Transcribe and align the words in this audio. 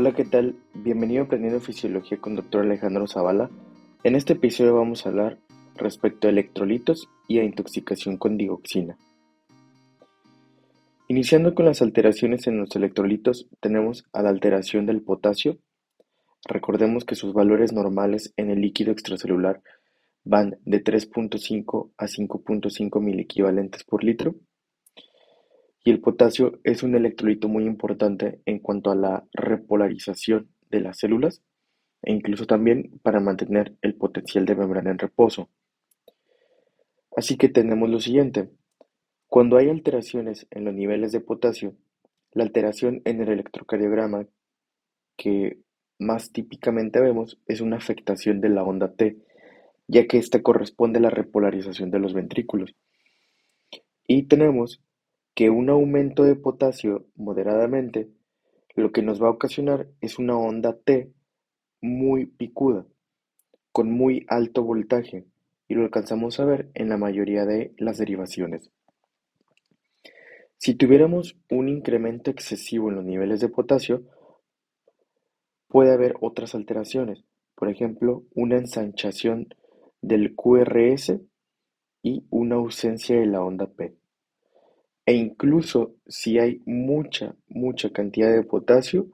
Hola, 0.00 0.14
¿qué 0.14 0.24
tal? 0.24 0.54
Bienvenido 0.74 1.22
a 1.22 1.24
Aprendiendo 1.24 1.58
Fisiología 1.58 2.20
con 2.20 2.36
Dr. 2.36 2.62
Alejandro 2.62 3.08
Zavala. 3.08 3.50
En 4.04 4.14
este 4.14 4.34
episodio 4.34 4.76
vamos 4.76 5.04
a 5.04 5.08
hablar 5.08 5.40
respecto 5.74 6.28
a 6.28 6.30
electrolitos 6.30 7.08
y 7.26 7.40
a 7.40 7.42
intoxicación 7.42 8.16
con 8.16 8.36
digoxina. 8.36 8.96
Iniciando 11.08 11.52
con 11.52 11.64
las 11.64 11.82
alteraciones 11.82 12.46
en 12.46 12.60
los 12.60 12.76
electrolitos, 12.76 13.48
tenemos 13.58 14.04
a 14.12 14.22
la 14.22 14.28
alteración 14.28 14.86
del 14.86 15.02
potasio. 15.02 15.58
Recordemos 16.44 17.04
que 17.04 17.16
sus 17.16 17.34
valores 17.34 17.72
normales 17.72 18.32
en 18.36 18.50
el 18.50 18.60
líquido 18.60 18.92
extracelular 18.92 19.62
van 20.22 20.58
de 20.64 20.80
3.5 20.80 21.90
a 21.98 22.06
5.5 22.06 23.00
miliequivalentes 23.00 23.82
por 23.82 24.04
litro. 24.04 24.36
Y 25.88 25.90
el 25.90 26.00
potasio 26.00 26.60
es 26.64 26.82
un 26.82 26.94
electrolito 26.94 27.48
muy 27.48 27.64
importante 27.64 28.42
en 28.44 28.58
cuanto 28.58 28.90
a 28.90 28.94
la 28.94 29.24
repolarización 29.32 30.50
de 30.68 30.80
las 30.82 30.98
células 30.98 31.42
e 32.02 32.12
incluso 32.12 32.46
también 32.46 33.00
para 33.02 33.20
mantener 33.20 33.74
el 33.80 33.94
potencial 33.94 34.44
de 34.44 34.54
membrana 34.54 34.90
en 34.90 34.98
reposo. 34.98 35.48
Así 37.16 37.38
que 37.38 37.48
tenemos 37.48 37.88
lo 37.88 38.00
siguiente. 38.00 38.50
Cuando 39.28 39.56
hay 39.56 39.70
alteraciones 39.70 40.46
en 40.50 40.66
los 40.66 40.74
niveles 40.74 41.10
de 41.10 41.20
potasio, 41.20 41.74
la 42.32 42.44
alteración 42.44 43.00
en 43.06 43.22
el 43.22 43.30
electrocardiograma 43.30 44.26
que 45.16 45.58
más 45.98 46.32
típicamente 46.32 47.00
vemos 47.00 47.40
es 47.46 47.62
una 47.62 47.78
afectación 47.78 48.42
de 48.42 48.50
la 48.50 48.62
onda 48.62 48.92
T, 48.92 49.16
ya 49.86 50.06
que 50.06 50.18
esta 50.18 50.42
corresponde 50.42 50.98
a 50.98 51.02
la 51.04 51.08
repolarización 51.08 51.90
de 51.90 51.98
los 51.98 52.12
ventrículos. 52.12 52.74
Y 54.06 54.24
tenemos 54.24 54.82
que 55.38 55.50
un 55.50 55.70
aumento 55.70 56.24
de 56.24 56.34
potasio 56.34 57.06
moderadamente 57.14 58.10
lo 58.74 58.90
que 58.90 59.02
nos 59.02 59.22
va 59.22 59.28
a 59.28 59.30
ocasionar 59.30 59.86
es 60.00 60.18
una 60.18 60.36
onda 60.36 60.76
T 60.76 61.12
muy 61.80 62.26
picuda, 62.26 62.84
con 63.70 63.88
muy 63.88 64.26
alto 64.26 64.64
voltaje, 64.64 65.26
y 65.68 65.74
lo 65.76 65.84
alcanzamos 65.84 66.40
a 66.40 66.44
ver 66.44 66.72
en 66.74 66.88
la 66.88 66.96
mayoría 66.96 67.44
de 67.44 67.72
las 67.78 67.98
derivaciones. 67.98 68.72
Si 70.56 70.74
tuviéramos 70.74 71.38
un 71.50 71.68
incremento 71.68 72.32
excesivo 72.32 72.88
en 72.88 72.96
los 72.96 73.04
niveles 73.04 73.38
de 73.38 73.48
potasio, 73.48 74.02
puede 75.68 75.92
haber 75.92 76.16
otras 76.20 76.56
alteraciones, 76.56 77.22
por 77.54 77.68
ejemplo, 77.68 78.24
una 78.34 78.56
ensanchación 78.56 79.54
del 80.02 80.34
QRS 80.34 81.20
y 82.02 82.26
una 82.28 82.56
ausencia 82.56 83.20
de 83.20 83.26
la 83.26 83.40
onda 83.40 83.68
P. 83.68 83.98
E 85.08 85.14
incluso 85.14 85.94
si 86.06 86.38
hay 86.38 86.60
mucha, 86.66 87.34
mucha 87.48 87.88
cantidad 87.88 88.30
de 88.30 88.42
potasio, 88.42 89.06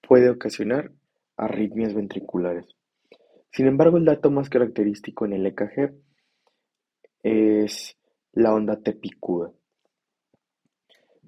puede 0.00 0.30
ocasionar 0.30 0.92
arritmias 1.36 1.92
ventriculares. 1.92 2.64
Sin 3.52 3.66
embargo, 3.66 3.98
el 3.98 4.06
dato 4.06 4.30
más 4.30 4.48
característico 4.48 5.26
en 5.26 5.34
el 5.34 5.44
EKG 5.44 5.92
es 7.22 7.98
la 8.32 8.54
onda 8.54 8.80
T 8.80 8.94
picuda. 8.94 9.52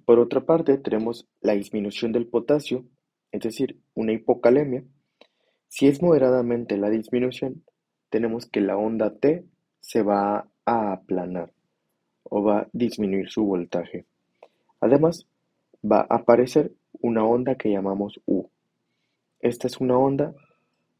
Por 0.06 0.20
otra 0.20 0.46
parte, 0.46 0.78
tenemos 0.78 1.28
la 1.42 1.52
disminución 1.52 2.12
del 2.12 2.28
potasio, 2.28 2.86
es 3.30 3.42
decir, 3.42 3.78
una 3.92 4.14
hipocalemia. 4.14 4.84
Si 5.68 5.86
es 5.86 6.00
moderadamente 6.00 6.78
la 6.78 6.88
disminución, 6.88 7.62
tenemos 8.08 8.46
que 8.46 8.62
la 8.62 8.78
onda 8.78 9.14
T 9.18 9.44
se 9.80 10.02
va 10.02 10.48
a 10.64 10.92
aplanar 10.94 11.52
o 12.34 12.42
va 12.42 12.61
a 12.61 12.69
disminuir 12.72 13.28
su 13.28 13.44
voltaje. 13.44 14.06
Además, 14.80 15.27
va 15.84 16.06
a 16.08 16.16
aparecer 16.16 16.72
una 17.03 17.26
onda 17.26 17.56
que 17.56 17.70
llamamos 17.70 18.20
U. 18.25 18.48
Esta 19.41 19.66
es 19.66 19.78
una 19.81 19.98
onda 19.98 20.34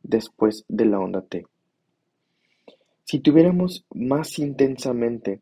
después 0.03 0.67
de 0.69 0.85
la 0.85 1.01
onda 1.01 1.23
T. 1.23 1.47
Si 3.05 3.21
tuviéramos 3.21 3.87
más 3.95 4.39
intensamente 4.39 5.41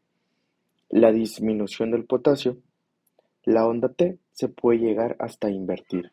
la 0.91 1.11
disminución 1.11 1.91
del 1.91 2.05
potasio, 2.05 2.59
la 3.43 3.67
onda 3.67 3.89
T 3.89 4.17
se 4.31 4.47
puede 4.47 4.78
llegar 4.78 5.17
hasta 5.19 5.51
invertir, 5.51 6.12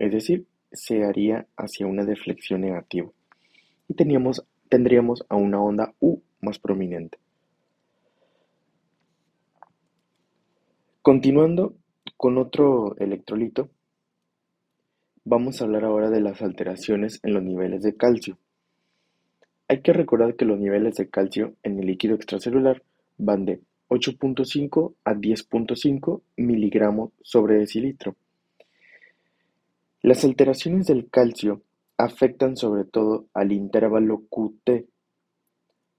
es 0.00 0.10
decir, 0.10 0.46
se 0.72 1.04
haría 1.04 1.46
hacia 1.56 1.86
una 1.86 2.04
deflexión 2.04 2.62
negativa 2.62 3.08
y 3.86 3.94
tendríamos 3.94 5.24
a 5.28 5.36
una 5.36 5.62
onda 5.62 5.94
U 6.00 6.18
más 6.40 6.58
prominente. 6.58 7.21
Continuando 11.02 11.74
con 12.16 12.38
otro 12.38 12.94
electrolito, 12.96 13.68
vamos 15.24 15.60
a 15.60 15.64
hablar 15.64 15.84
ahora 15.84 16.10
de 16.10 16.20
las 16.20 16.42
alteraciones 16.42 17.18
en 17.24 17.34
los 17.34 17.42
niveles 17.42 17.82
de 17.82 17.96
calcio. 17.96 18.38
Hay 19.66 19.82
que 19.82 19.92
recordar 19.92 20.36
que 20.36 20.44
los 20.44 20.60
niveles 20.60 20.94
de 20.94 21.10
calcio 21.10 21.56
en 21.64 21.80
el 21.80 21.86
líquido 21.86 22.14
extracelular 22.14 22.84
van 23.18 23.44
de 23.46 23.60
8.5 23.88 24.94
a 25.02 25.14
10.5 25.14 26.22
miligramos 26.36 27.10
sobre 27.20 27.56
decilitro. 27.56 28.14
Las 30.02 30.22
alteraciones 30.24 30.86
del 30.86 31.10
calcio 31.10 31.62
afectan 31.96 32.56
sobre 32.56 32.84
todo 32.84 33.26
al 33.34 33.50
intervalo 33.50 34.22
QT. 34.30 34.86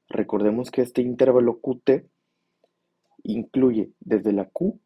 Recordemos 0.07 0.71
que 0.71 0.81
este 0.81 1.01
intervalo 1.01 1.59
QT 1.59 2.05
incluye 3.23 3.89
desde 3.99 4.31
la 4.31 4.45
Q 4.45 4.79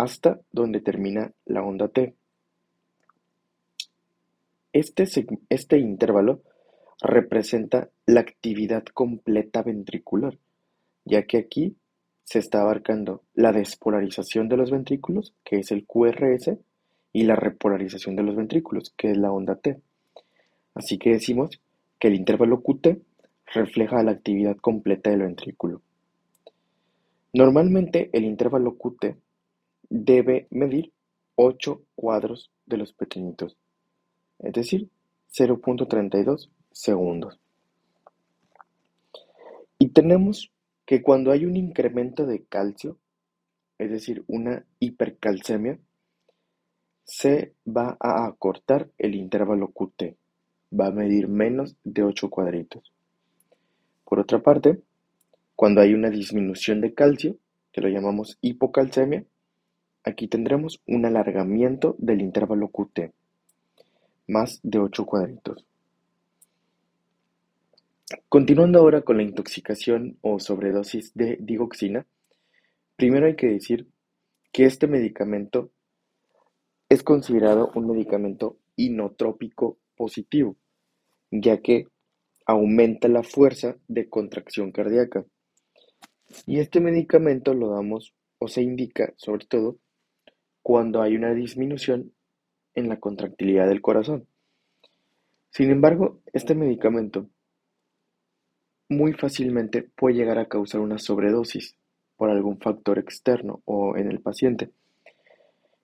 hasta 0.00 0.40
donde 0.50 0.80
termina 0.80 1.30
la 1.44 1.62
onda 1.62 1.88
T. 1.88 2.14
Este, 4.72 5.04
este 5.50 5.78
intervalo 5.78 6.40
representa 7.02 7.90
la 8.06 8.20
actividad 8.20 8.82
completa 8.94 9.62
ventricular, 9.62 10.38
ya 11.04 11.24
que 11.24 11.36
aquí 11.36 11.76
se 12.24 12.38
está 12.38 12.62
abarcando 12.62 13.24
la 13.34 13.52
despolarización 13.52 14.48
de 14.48 14.56
los 14.56 14.70
ventrículos, 14.70 15.34
que 15.44 15.56
es 15.56 15.70
el 15.70 15.84
QRS, 15.86 16.56
y 17.12 17.24
la 17.24 17.36
repolarización 17.36 18.16
de 18.16 18.22
los 18.22 18.36
ventrículos, 18.36 18.94
que 18.96 19.10
es 19.10 19.18
la 19.18 19.32
onda 19.32 19.56
T. 19.56 19.82
Así 20.74 20.96
que 20.96 21.10
decimos 21.10 21.60
que 21.98 22.08
el 22.08 22.14
intervalo 22.14 22.62
QT 22.62 23.02
refleja 23.52 24.02
la 24.02 24.12
actividad 24.12 24.56
completa 24.56 25.10
del 25.10 25.24
ventrículo. 25.24 25.82
Normalmente 27.34 28.08
el 28.14 28.24
intervalo 28.24 28.78
QT 28.78 29.16
debe 29.90 30.46
medir 30.50 30.92
8 31.34 31.82
cuadros 31.94 32.50
de 32.64 32.78
los 32.78 32.92
pequeñitos, 32.92 33.56
es 34.38 34.52
decir, 34.52 34.88
0.32 35.32 36.48
segundos. 36.70 37.38
Y 39.78 39.88
tenemos 39.88 40.50
que 40.86 41.02
cuando 41.02 41.32
hay 41.32 41.44
un 41.44 41.56
incremento 41.56 42.26
de 42.26 42.44
calcio, 42.44 42.98
es 43.78 43.90
decir, 43.90 44.24
una 44.26 44.64
hipercalcemia, 44.78 45.78
se 47.04 47.54
va 47.66 47.96
a 47.98 48.26
acortar 48.26 48.88
el 48.98 49.14
intervalo 49.14 49.68
QT, 49.68 50.16
va 50.78 50.86
a 50.86 50.92
medir 50.92 51.28
menos 51.28 51.74
de 51.82 52.04
8 52.04 52.30
cuadritos. 52.30 52.92
Por 54.04 54.20
otra 54.20 54.40
parte, 54.40 54.80
cuando 55.56 55.80
hay 55.80 55.94
una 55.94 56.10
disminución 56.10 56.80
de 56.80 56.94
calcio, 56.94 57.36
que 57.72 57.80
lo 57.80 57.88
llamamos 57.88 58.38
hipocalcemia, 58.40 59.24
Aquí 60.02 60.28
tendremos 60.28 60.80
un 60.86 61.04
alargamiento 61.04 61.94
del 61.98 62.22
intervalo 62.22 62.68
Qt, 62.68 63.12
más 64.28 64.60
de 64.62 64.78
8 64.78 65.04
cuadritos. 65.04 65.66
Continuando 68.28 68.78
ahora 68.78 69.02
con 69.02 69.18
la 69.18 69.22
intoxicación 69.22 70.16
o 70.22 70.40
sobredosis 70.40 71.12
de 71.14 71.36
digoxina, 71.40 72.06
primero 72.96 73.26
hay 73.26 73.36
que 73.36 73.48
decir 73.48 73.88
que 74.52 74.64
este 74.64 74.86
medicamento 74.86 75.70
es 76.88 77.02
considerado 77.02 77.70
un 77.74 77.86
medicamento 77.86 78.56
inotrópico 78.76 79.78
positivo, 79.96 80.56
ya 81.30 81.60
que 81.60 81.86
aumenta 82.46 83.06
la 83.06 83.22
fuerza 83.22 83.76
de 83.86 84.08
contracción 84.08 84.72
cardíaca. 84.72 85.24
Y 86.46 86.58
este 86.58 86.80
medicamento 86.80 87.52
lo 87.52 87.68
damos 87.68 88.14
o 88.38 88.48
se 88.48 88.62
indica 88.62 89.12
sobre 89.16 89.46
todo 89.46 89.76
cuando 90.62 91.02
hay 91.02 91.16
una 91.16 91.34
disminución 91.34 92.12
en 92.74 92.88
la 92.88 92.98
contractilidad 92.98 93.68
del 93.68 93.80
corazón. 93.80 94.26
Sin 95.50 95.70
embargo, 95.70 96.20
este 96.32 96.54
medicamento 96.54 97.26
muy 98.88 99.12
fácilmente 99.12 99.82
puede 99.82 100.16
llegar 100.16 100.38
a 100.38 100.46
causar 100.46 100.80
una 100.80 100.98
sobredosis 100.98 101.76
por 102.16 102.30
algún 102.30 102.58
factor 102.58 102.98
externo 102.98 103.62
o 103.64 103.96
en 103.96 104.10
el 104.10 104.20
paciente. 104.20 104.70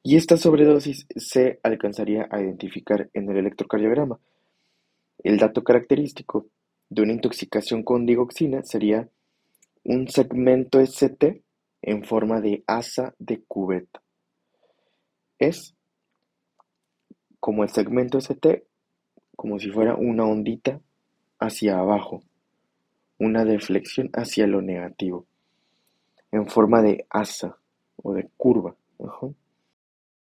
Y 0.02 0.16
esta 0.16 0.36
sobredosis 0.36 1.06
se 1.16 1.58
alcanzaría 1.62 2.28
a 2.30 2.40
identificar 2.40 3.08
en 3.12 3.28
el 3.30 3.38
electrocardiograma. 3.38 4.18
El 5.18 5.38
dato 5.38 5.64
característico 5.64 6.46
de 6.88 7.02
una 7.02 7.12
intoxicación 7.12 7.82
con 7.82 8.06
digoxina 8.06 8.62
sería 8.62 9.08
un 9.82 10.08
segmento 10.08 10.80
ST 10.80 11.42
en 11.82 12.04
forma 12.04 12.40
de 12.40 12.62
asa 12.66 13.14
de 13.18 13.42
cubeta. 13.46 14.02
Es 15.38 15.74
como 17.40 17.62
el 17.62 17.70
segmento 17.70 18.18
ST, 18.18 18.66
como 19.36 19.58
si 19.58 19.70
fuera 19.70 19.94
una 19.94 20.24
ondita 20.24 20.80
hacia 21.38 21.78
abajo, 21.78 22.22
una 23.18 23.44
deflexión 23.44 24.10
hacia 24.14 24.46
lo 24.46 24.62
negativo, 24.62 25.26
en 26.32 26.48
forma 26.48 26.82
de 26.82 27.06
asa 27.10 27.58
o 28.02 28.14
de 28.14 28.28
curva. 28.36 28.74